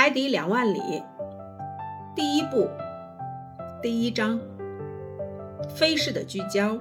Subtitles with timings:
[0.00, 1.02] 海底两万里，
[2.14, 2.70] 第一部，
[3.82, 4.40] 第一章，
[5.74, 6.78] 飞逝的聚焦。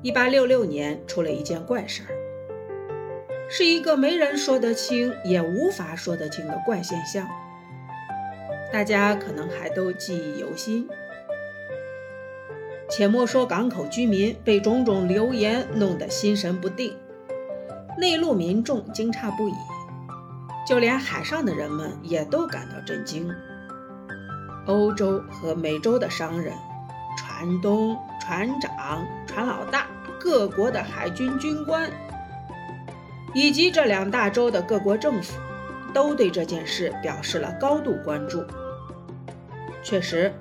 [0.00, 2.08] 一八六六年出了一件怪事儿，
[3.50, 7.28] 是一个没人说得清也无法说得清的怪现象，
[8.72, 10.88] 大家可能还都记忆犹新。
[12.88, 16.96] 且莫说港口居民被种种流言弄得心神不定，
[17.98, 19.52] 内陆民众惊诧不已。
[20.68, 23.34] 就连海上的人们也都感到震惊。
[24.66, 26.52] 欧洲和美洲的商人、
[27.16, 29.86] 船东、船长、船老大、
[30.20, 31.90] 各国的海军军官，
[33.32, 35.38] 以及这两大洲的各国政府，
[35.94, 38.44] 都对这件事表示了高度关注。
[39.82, 40.34] 确实，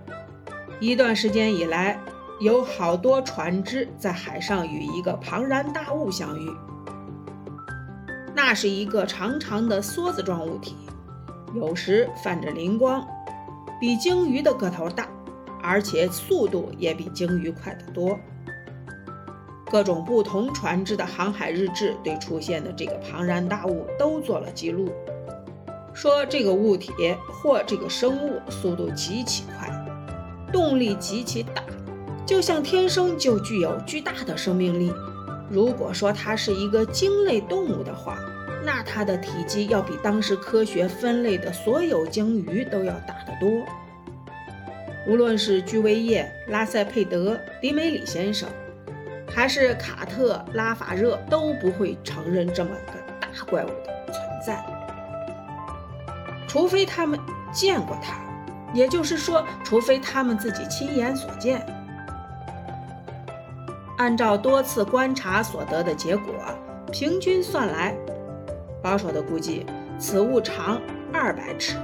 [0.81, 1.98] 一段时间以来，
[2.41, 6.52] 有好多船只在海上与一个庞然大物相遇。
[8.38, 10.76] 那是一个长长的梭子状物体，
[11.55, 13.04] 有时泛着灵光，
[13.81, 15.08] 比鲸鱼的个头大，
[15.64, 18.16] 而且速度也比鲸鱼快得多。
[19.72, 24.92] 各种不同船只的航海日志对出现的这个庞然大物都做了记录，
[25.92, 26.94] 说这个物体
[27.28, 29.67] 或这个生物速度极其快，
[30.54, 31.64] 动力极其大，
[32.23, 34.94] 就像天生就具有巨大的生命力。
[35.50, 38.20] 如果说它是一个鲸类动物的话，
[38.68, 43.66] 那它的体积要比当时科学分类的所有鲸鱼都要大得多。
[45.08, 48.50] 无论是居维叶、拉塞佩德、迪梅里先生，
[49.34, 54.62] 还是卡特拉法热，都不会承认这么个大怪物的存在，
[56.45, 57.18] 除非他们
[57.54, 58.20] 见过它，
[58.73, 61.66] 也就是说，除非他们自己亲眼所见。
[63.98, 66.34] 按照多次观察所得的结果，
[66.92, 67.95] 平均算来，
[68.88, 69.66] 保守的估计，
[69.99, 70.80] 此物长
[71.11, 71.75] 二百尺；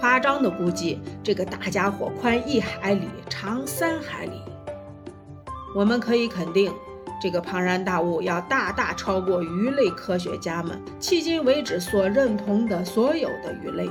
[0.00, 4.42] 夸张的估计，这个大家伙宽一海里，长三海里。
[5.72, 6.72] 我们可以肯定，
[7.22, 13.88] 这个庞然大物要大大超过鱼类科学家们迄今为止所认同的所有的鱼类。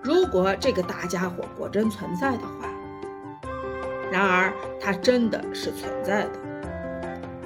[0.00, 2.68] 如果这个大家伙果真存在的话，
[4.12, 6.41] 然而它真的是存在的。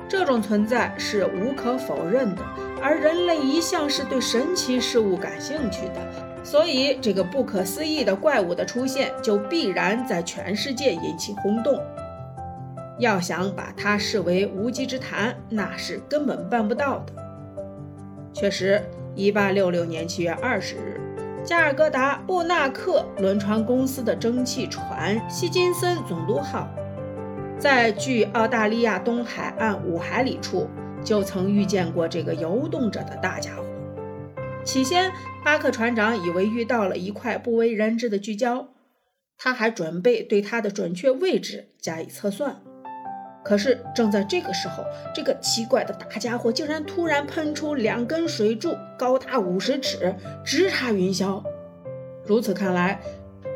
[0.09, 2.43] 这种存在是无可否认的，
[2.81, 11.81] 而人类一向是对神奇事物感兴趣的，所以这个不可思议的怪物的出现就必然在全世界引起轰动。
[12.99, 17.13] 要想把它视为无稽之谈，那是根本办不到的。
[18.33, 18.83] 确实
[19.17, 21.01] ，1866年7月20日，
[21.45, 26.69] 加尔各答布纳克轮船公司的蒸汽船“希金森总督号”。
[27.59, 30.69] 在距澳大利亚东海岸五海里处，
[31.03, 33.65] 就曾遇见过这个游动着的大家伙。
[34.63, 35.11] 起先，
[35.43, 38.67] 巴克船长以为遇到了一块不为人知的巨礁，
[39.39, 42.57] 他还准备对它的准确位置加以测算。
[43.43, 44.85] 可是，正在这个时候，
[45.15, 51.43] 这个奇怪的大家伙竟然突然喷出两根水柱，高达五十尺，直插云霄。
[52.27, 53.01] 如此看来，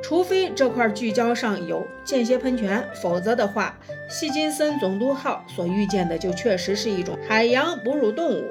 [0.02, 3.78] 除非这块聚焦上有间歇喷泉，否则的话，
[4.08, 8.50] 希金森总督号所遇见的就确实是一种海洋哺乳动物，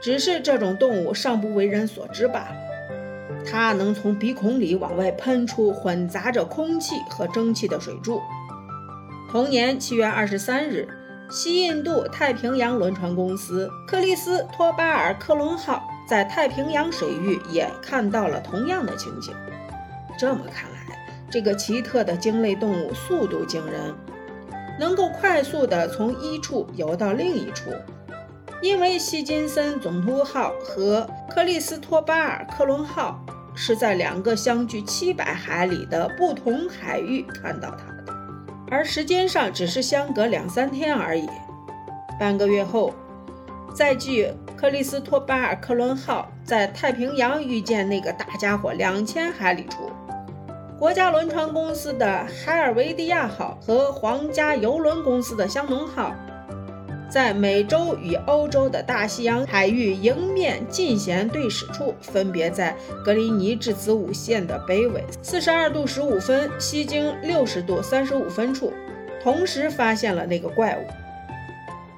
[0.00, 2.56] 只是这种动物尚不为人所知罢了。
[3.50, 8.20] 它能从鼻孔里往外喷出混杂着空气和蒸汽的水柱。
[9.30, 10.86] 同年七月二十三日，
[11.30, 19.34] 西印度太平洋轮船公司克里斯托巴尔克伦号在太平洋水域也看到了同样的情景。
[20.20, 20.98] 这么看来，
[21.30, 23.94] 这个奇特的鲸类动物速度惊人，
[24.78, 27.70] 能够快速地从一处游到另一处。
[28.60, 33.18] 因为希金森总督号和克里斯托巴尔克伦号
[33.54, 38.14] 是在两个相距七百海里的不同海域看到它的，
[38.70, 41.26] 而时间上只是相隔两三天而已。
[42.18, 42.92] 半个月后，
[43.74, 44.30] 在距
[44.60, 49.90] 克里斯托巴尔克伦号在太平洋遇见那个大家伙两千海里处。
[50.78, 56.14] 国家轮船公司的海尔维蒂亚号和皇家邮轮公司的香农号，
[57.08, 68.70] 在美洲与欧洲的大西洋海域迎面近舷对驶处，分别在格林尼治子午线的北纬四十二度十五分、西经六十度三十五分处，
[69.22, 70.86] 同时发现了那个怪物。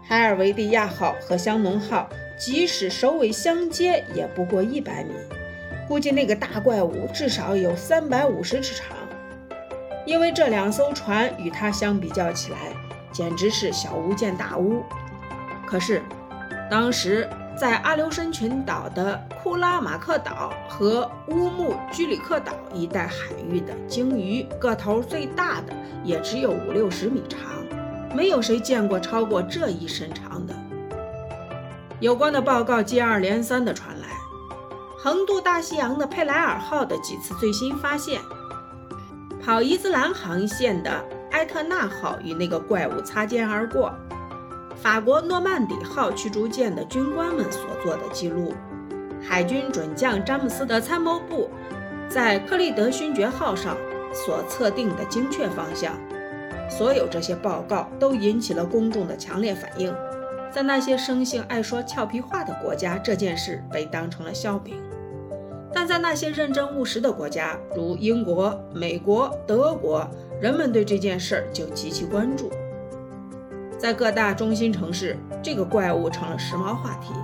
[0.04, 5.14] 海尔维蒂亚号和香农号即使首尾相接，也不过一百米。
[5.88, 8.96] 估计那个大怪物至少有三百五十尺长，
[10.06, 12.58] 因为这两艘船与它相比较起来，
[13.12, 14.82] 简直是小巫见大巫。
[15.66, 16.00] 可是，
[16.70, 25.74] 当时在阿留申群岛的库拉马克岛和乌木居里克岛一带海域的鲸鱼，个头最大的
[26.04, 27.40] 也只有五六十米长，
[28.16, 30.54] 没有谁见过超过这一身长的。
[32.02, 34.08] 有关的报告接二连三地传来，
[34.98, 38.20] 横渡大西洋的佩莱尔号的几次最新发现，
[39.40, 40.90] 跑伊兹兰航线的
[41.30, 43.94] 埃特纳号与那个怪物擦肩而过。
[44.74, 48.52] 法国诺曼底号驱逐舰的军官们所做的记录，
[49.22, 51.48] 海军准将詹姆斯的参谋部
[52.08, 53.76] 在克利德勋爵号上
[54.12, 55.94] 所测定的精确方向，
[56.68, 59.94] 所有这些报告都引起了公众的强烈反应。
[60.52, 64.76] 在那些生性爱说俏皮话的国家，这件事被当成了笑柄；
[65.72, 70.06] 但在那些认真务实的国家，如英国、美国、德国，
[70.42, 72.50] 人们对这件事儿就极其关注。
[73.78, 77.14] 在各大中心城市，这个怪物成了时髦话题。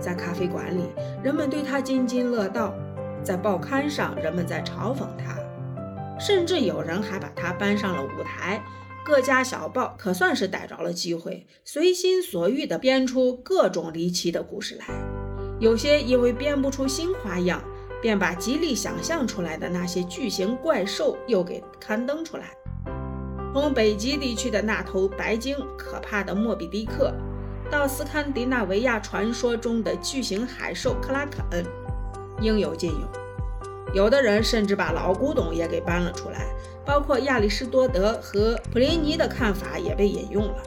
[0.00, 0.82] 在咖啡馆里，
[1.22, 2.72] 人们对它津津乐道；
[3.22, 5.38] 在报刊上，人们在嘲讽它，
[6.18, 8.60] 甚至有人还把它搬上了舞台。
[9.08, 14.84] 各家小报可算是逮着了机会，随心所欲地编出各种离奇的故事来。
[15.58, 17.64] 有些因为编不出新花样，
[18.02, 22.50] 便把极力想象出来的那些巨型怪兽又给刊登出来。
[23.54, 27.10] 从北极地区的那头白鲸，可怕的莫比迪克，
[27.70, 31.64] 到斯堪的纳维亚传说中的巨型海兽克拉肯，
[32.42, 33.27] 应有尽有。
[33.94, 36.46] 有的人甚至把老古董也给搬了出来，
[36.84, 40.62] 包括亚里士多德和普林尼的看法也被引用了，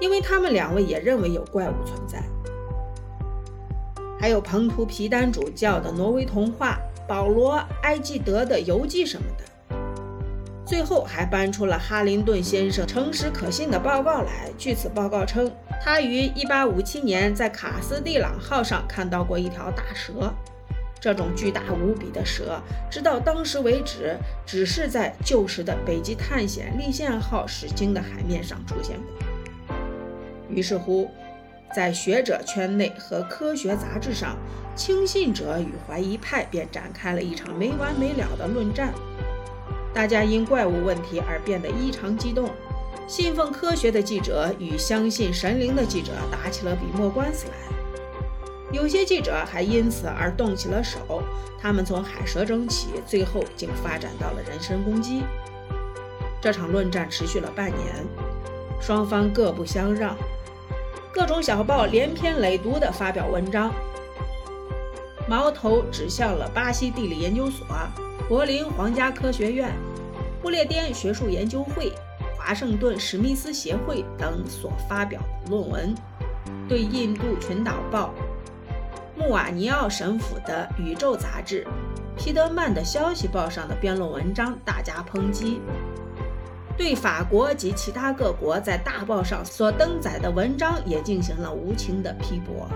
[0.00, 2.22] 因为他们两位也认为有怪物存在。
[4.20, 6.78] 还有彭图皮丹主教的挪威童话、
[7.08, 9.44] 保罗埃基德的游记什么的。
[10.66, 14.52] 最后还搬出了哈林顿先生诚实可信的报告来。
[14.56, 15.50] 据此报告称，
[15.82, 20.32] 他于1857年在卡斯蒂朗号上看到过一条大蛇。
[21.00, 22.60] 这种巨大无比的蛇，
[22.90, 29.76] 直到当时为止，只是在旧时的北极探险立线号驶经的海面上出现过。
[30.50, 31.10] 于是乎，
[31.74, 34.36] 在学者圈内和科学杂志上，
[34.76, 38.92] 轻信者与怀疑派便展开了一场没完没了的论战。
[39.94, 42.50] 大家因怪物问题而变得异常激动，
[43.08, 47.79] 信奉科学的记者与相信神灵的记者打起了笔墨官司来。
[48.72, 51.22] 有些记者还因此而动起了手，
[51.60, 55.22] 他们从海蛇争起，最后竟发展到了人身攻击。
[56.40, 58.06] 这场论战持续了半年，
[58.80, 60.16] 双方各不相让，
[61.12, 63.72] 各种小报连篇累牍地发表文章，
[65.28, 67.66] 矛头指向了巴西地理研究所。
[68.28, 69.74] 柏林皇家科学院、
[70.40, 71.92] 不列颠学术研究会、
[72.38, 75.94] 华盛顿史密斯协会等所发表的论文，
[76.68, 78.14] 对印度群岛报、
[79.20, 81.66] 穆瓦尼奥神府的宇宙杂志、
[82.16, 85.60] 皮德曼的消息报上的辩论文章大加抨击，
[86.74, 92.66] 对法国及其他各国在大报上所登载的文章也进行了无情的批驳。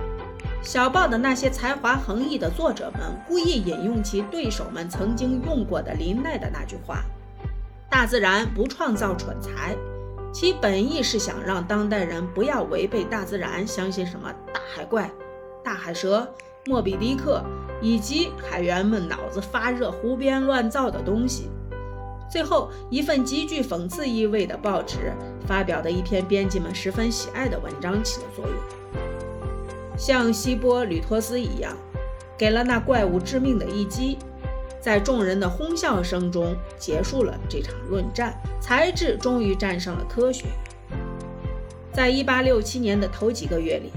[0.62, 7.02] 小报的那些才华横溢的作者们故意引用其对手们曾经用过的林奈的那句话
[7.88, 9.74] ：“大自然不创造蠢材。”
[10.30, 15.10] 其本意是想让当代人不要违背大自然，相信什么大海怪、
[15.64, 16.28] 大海蛇、
[16.66, 17.42] 莫比迪克
[17.80, 21.48] 以及海员们脑子发热、胡编乱造的东西。
[22.30, 25.12] 最后一份极具讽刺意味的报纸
[25.46, 28.54] 发表的一篇编辑们十分喜爱的文章起了作用。
[29.96, 31.76] 像希波吕托斯一样，
[32.36, 34.18] 给了那怪物致命的一击，
[34.80, 38.34] 在众人的哄笑声中结束了这场论战。
[38.60, 40.46] 才智终于战胜了科学。
[41.92, 43.90] 在一八六七年的头几个月里，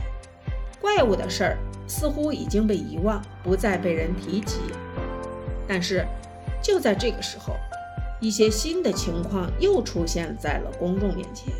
[0.81, 1.57] 怪物的事儿
[1.87, 4.57] 似乎已经被遗忘，不再被人提及。
[5.67, 6.05] 但是，
[6.61, 7.53] 就在这个时候，
[8.19, 11.53] 一些新的情况又出现在了公众面前。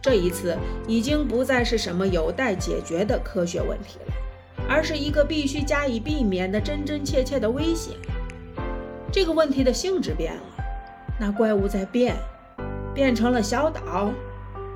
[0.00, 4.14] 这一次已经不再是什么有待解决的科学问题了，
[4.68, 7.96] 而是一个必须加以避免的真真切切的危险。
[9.10, 10.42] 这个问题的性质变了，
[11.18, 12.14] 那怪物在变，
[12.94, 14.10] 变成了小岛、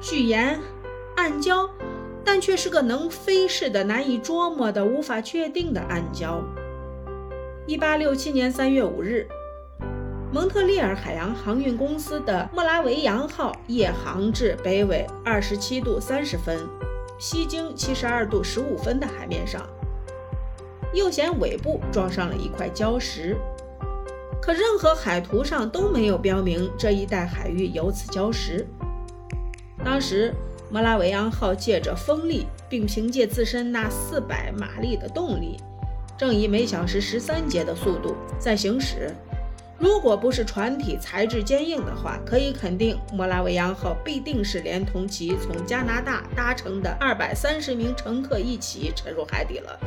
[0.00, 0.58] 巨岩、
[1.16, 1.68] 暗礁，
[2.24, 6.40] 但却是个能飞似的、难以捉摸的、无法确定的暗礁。
[7.66, 9.26] 一八六七年三月五日。
[10.34, 16.58] 蒙特利尔海洋航运公司的莫拉维扬号夜航至北纬二十七度三十分、
[17.18, 19.60] 西经七十二度十五分的海面上，
[20.94, 23.36] 右舷尾部撞上了一块礁石，
[24.40, 28.66] 可任何海图上都没有标明这一带海域有此礁石。
[29.84, 30.32] 当时
[30.72, 35.58] 莫拉维扬号借着风力，并凭借自身那四百马力的动力，
[36.16, 39.14] 正以每小时十三节的速度在行驶。
[39.78, 49.78] 如果不是船体材质坚硬的话，可以肯定莫拉维扬号必定是连同其从加拿大搭乘的二百三十名乘客一起沉入海底了。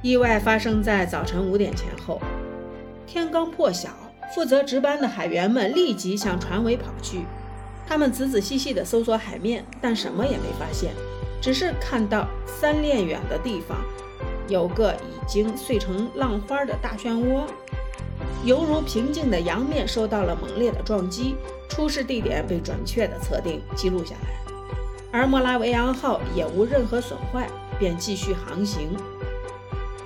[0.00, 2.18] 意外发生在早晨五点前后，
[3.06, 3.90] 天刚破晓，
[4.34, 7.26] 负责值班的海员们立即向船尾跑去。
[7.86, 10.92] 他们仔仔细细地搜索海面，但什么也没发现，
[11.40, 13.76] 只是看到三链远的地方
[14.48, 17.44] 有个已经碎成浪花的大漩涡。
[18.44, 21.36] 犹如平静的洋面受到了猛烈的撞击，
[21.68, 24.52] 出事地点被准确地测定记录下来，
[25.12, 27.48] 而莫拉维扬号也无任何损坏，
[27.78, 28.96] 便继续航行。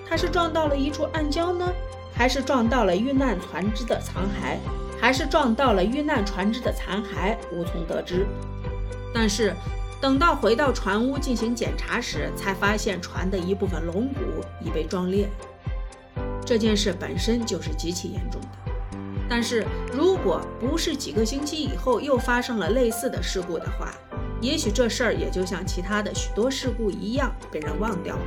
[0.09, 1.73] 它是撞到了一处暗礁呢，
[2.14, 4.59] 还是撞到了遇难船只的残骸，
[5.00, 8.26] 还是撞到了遇难船只的残骸，无从得知。
[9.15, 9.55] 但是
[10.00, 14.21] 等到回到船屋进行检查时，才发现船的一部分龙骨
[14.61, 15.29] 已被撞裂。
[16.45, 18.49] 这件事本身就是极其严重的，
[19.29, 23.93] 但是如果不是几个星期以后又发生了类似的事故的话，
[24.41, 28.23] 也许这事儿也就像其他的许多事故一样被人忘掉了。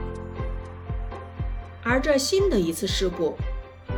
[1.81, 3.37] 而这新的一次事故，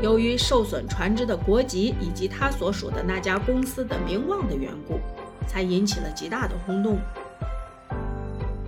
[0.02, 5.00] 由于受损船只的国籍以及他所属的那家公司的名望的缘故，
[5.48, 7.00] 才引起了极大的轰动。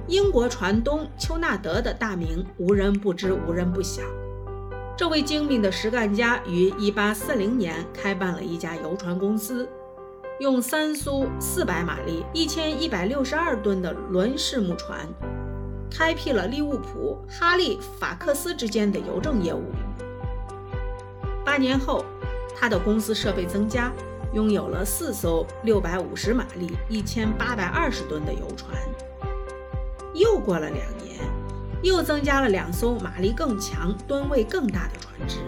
[0.08, 4.04] 英国船东丘纳德的大名无人不知，无人不晓。
[4.96, 9.68] 这位精明的实干家于1840年开办了一家游船公司，
[10.40, 15.00] 用三艘400马力、1162吨的轮式木船，
[15.90, 19.64] 开辟了利物浦、哈利法克斯之间的邮政业务。
[21.46, 22.04] 八年后，
[22.60, 23.92] 他的公司设备增加，
[24.34, 28.78] 拥有了四艘650马力、1820吨的游船。
[30.14, 31.04] 又过了两年。
[31.84, 35.40] 又增加了两艘马力更强、吨位更大的船只。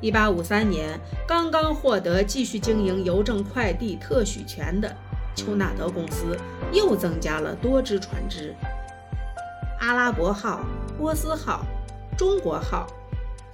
[0.00, 0.98] 一八五三年，
[1.28, 4.92] 刚刚获得继续经营邮政快递特许权的
[5.36, 6.36] 丘纳德公司
[6.72, 8.52] 又增加了多只船只：
[9.78, 10.62] 阿拉伯号、
[10.98, 11.64] 波斯号、
[12.18, 12.88] 中国号、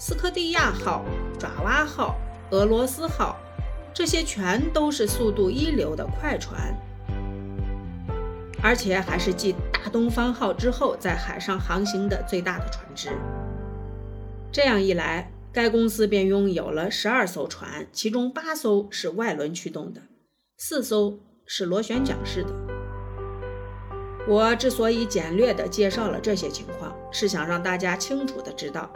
[0.00, 1.04] 斯科蒂亚号、
[1.40, 2.16] 爪哇号、
[2.52, 3.36] 俄罗斯号，
[3.92, 6.72] 这些全都是速度一流的快船。
[8.62, 13.10] 而且还是继大东方号之后在海上航行的最大的船只。
[14.52, 20.02] 这样一来，该公司便拥有了十二艘船，其中八艘是外轮驱动的，
[20.56, 22.50] 四艘是螺旋桨式的。
[24.28, 28.90] 我之所以简略地介绍了这些情况，是想让大家清楚地知道，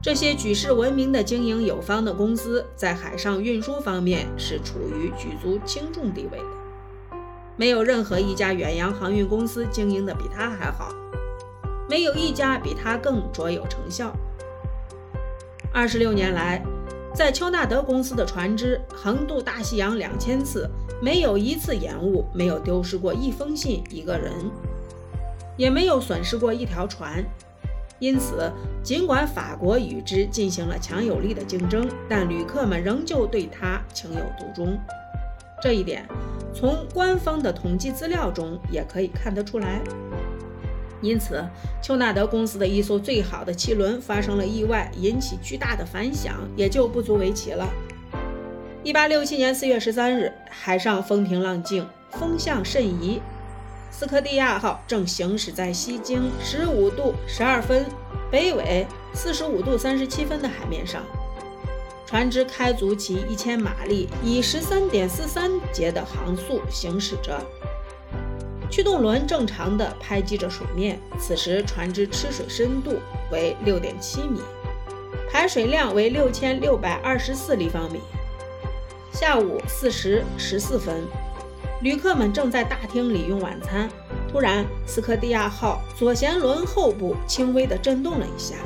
[0.00, 7.18] 这些举世闻名的经营有方的公司在海上运输方面是处于举足轻重地位的。
[7.56, 10.94] 没有任何一家远洋航运公司经营的比他还好，
[11.90, 14.14] 没有一家比他更卓有成效。
[15.72, 16.62] 二十六年来，
[17.12, 20.70] 在丘纳德公司的船只横渡大西洋两千次，
[21.02, 24.32] 没有一次延误，没有丢失过一封信、一个人，
[25.56, 27.24] 也没有损失过一条船。
[27.98, 28.52] 因此，
[28.82, 34.78] 尽管法国与之进行了强有力的竞争，但旅客们仍旧对它情有独钟。
[35.62, 36.06] 这一点。
[36.54, 39.80] 从官方的统计资料中也可以看得出来，
[41.00, 41.44] 因此，
[41.80, 47.68] 丘纳德公司的一艘最好的汽轮发生了意外，引起巨大的反响，也就不足为奇了。
[48.82, 53.20] 一八六七年四月十三日，海上风平浪静，风向甚宜，
[53.90, 57.86] 斯科蒂亚号正行驶在西经十五度十二分，
[58.30, 61.02] 北纬四十五度三十七分的海面上。
[62.06, 67.38] 船只开足其一千马力，以十三点四三节的航速行驶着。
[68.70, 70.98] 驱动轮正常的拍击着水面。
[71.18, 72.98] 此时，船只吃水深度
[73.32, 74.40] 为六点七米，
[75.30, 78.00] 排水量为六千六百二十四立方米。
[79.10, 81.02] 下午四时十四分，
[81.80, 83.88] 旅客们正在大厅里用晚餐。
[84.30, 88.56] 突然，斯科蒂亚号左舷轮后部轻微地震动了一下。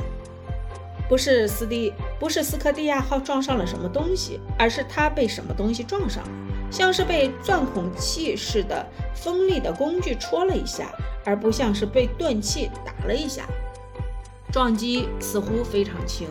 [1.07, 6.23] 不是斯蒂，不是斯科蒂亚号撞上了什么东西，而是它被什么东西撞上，
[6.71, 10.89] 像是被钻孔器似的锋利的工具戳了一下，
[11.23, 13.43] 而不像是被钝器打了一下。
[14.51, 16.27] 撞击似乎非常轻，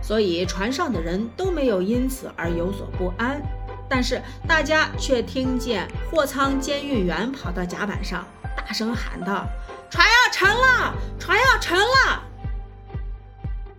[0.00, 3.42] 所以船上的人都没有因此而有所不安。
[3.88, 8.24] 但是大家却听见货舱监狱员跑到甲板上，
[8.56, 9.46] 大声喊道
[9.90, 12.22] ：“船要沉了，船要沉了！”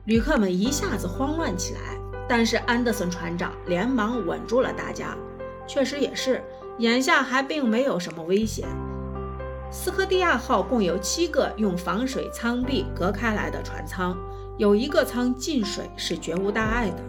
[0.05, 1.79] 旅客们一下子慌乱起来，
[2.27, 5.15] 但是安德森船长连忙稳住了大家。
[5.67, 6.43] 确实也是，
[6.79, 8.67] 眼下还并没有什么危险。
[9.71, 14.17] 斯科蒂亚号共有七个用防水舱壁隔开来的船舱，
[14.57, 17.03] 有一个舱进水是绝无大碍的。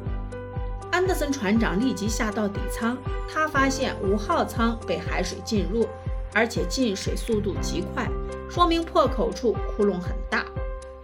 [0.91, 2.97] 安德森船长立即下到底舱，
[3.33, 5.87] 他发现五号舱被海水浸入，
[6.35, 8.09] 而且进水速度极快，
[8.51, 10.45] 说明破口处窟窿很大。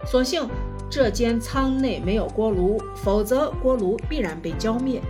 [0.05, 0.47] 所幸
[0.89, 5.01] 这间舱内没有锅炉，否则锅炉必然被浇灭。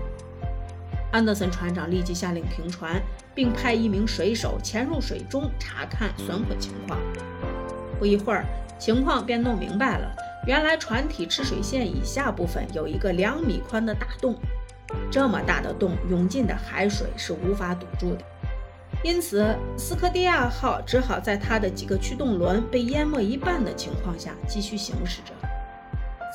[1.12, 3.02] 安德森船长立即下令停船，
[3.34, 7.00] 并派一名水手潜入水中查看损毁情况。
[7.98, 8.46] 不一会儿，
[8.78, 10.16] 情况便弄明白了。
[10.46, 14.36] 原来船体吃水线以下部分有一个两米宽的大洞，
[15.12, 18.24] 这么大的洞，涌进的海水是无法堵住的。
[19.04, 25.34] 因此，斯科蒂亚号只好在它的几个驱动轮被淹没一半的情况下继续行驶着。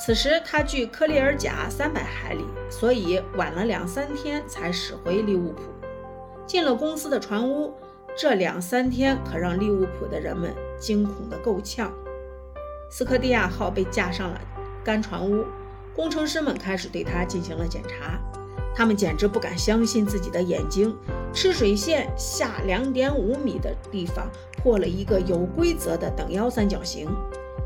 [0.04, 5.62] 此时，它距科利尔贾三百海里，所以晚了两三天才驶回利物浦。
[6.46, 7.74] 进了公司的船屋，
[8.16, 11.92] 这两三天可让利物浦的人们惊恐得够呛。
[12.90, 14.40] 斯科蒂亚号被架上了
[14.84, 15.44] 干船坞，
[15.94, 18.20] 工程师们开始对它进行了检查。
[18.74, 20.96] 他们简直不敢相信自己的眼睛，
[21.32, 27.08] 吃水线下两点五米的地方破了一个有规则的等腰三角形。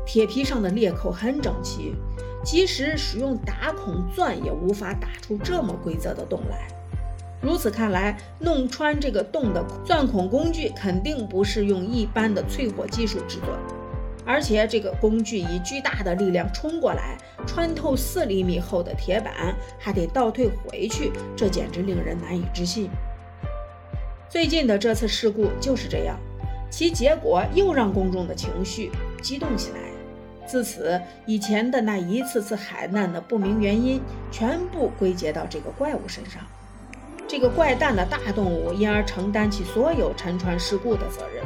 [0.05, 1.93] 铁皮上的裂口很整齐，
[2.43, 6.67] 即使使用打孔钻也无法打出这么规则的洞来。
[7.41, 13.57] 如此看来，弄穿这个洞的钻孔工具肯定不是用一般的淬火技术制作，
[14.27, 17.17] 而且这个工具以巨大的力量冲过来，
[17.47, 22.89] 穿透四厘米厚的铁板，还得倒退回去，这简直令人难以置信。
[24.29, 26.17] 最近的这次事故就是这样，
[26.69, 28.91] 其结果又让公众的情绪
[29.21, 29.79] 激动起来。
[30.45, 36.41] 自此，以前的那一次次海难的不明原因，全部归结到这个怪物身上。
[37.27, 41.43] 这个怪诞的大动物因而承担起所有沉船事故的责任。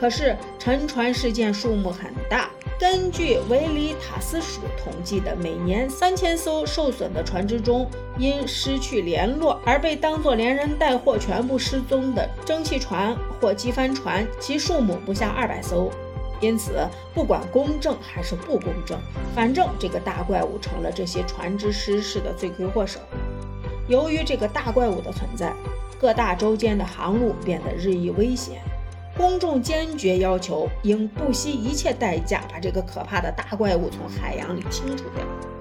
[0.00, 2.48] 可是，沉船事件数目很大。
[2.78, 15.90] 根据维里塔斯署统计的，每年三千艘受损的船只中，因失去联络而被当作连人带货全部失踪的蒸汽船或机帆船，其数目不下二百艘。
[16.40, 18.98] 因此，不管公正还是不公正，
[19.34, 22.98] 反正这个大怪物成了这些船只失事的罪魁祸首。
[23.86, 25.52] 由于这个大怪物的存在，
[26.00, 28.62] 各大洲间的航路变得日益危险。
[29.20, 35.59] 公众坚决要求，应不惜一切代价把这个可怕的大怪物从海洋里清除掉。